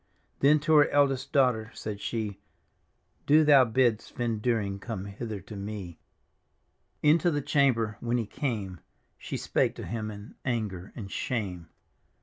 Then 0.39 0.59
to 0.61 0.73
her 0.77 0.89
eldest 0.89 1.31
daughter 1.31 1.69
said 1.75 2.01
she," 2.01 2.39
Do 3.27 3.43
thou 3.43 3.65
bid 3.65 3.99
Svend 4.01 4.41
Dyring 4.41 4.79
come 4.81 5.05
hither 5.05 5.39
to 5.41 5.55
me," 5.55 5.99
Into 7.03 7.29
the 7.29 7.39
chamber 7.39 7.97
when 7.99 8.17
he 8.17 8.25
came 8.25 8.79
She 9.19 9.37
spake 9.37 9.75
to 9.75 9.85
him 9.85 10.09
in 10.09 10.33
anger 10.43 10.91
and 10.95 11.11
shame. 11.11 11.69